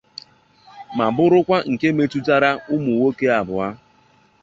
[0.97, 3.67] ma bụrụkwa nke metụtara ụmụnwoke abụọ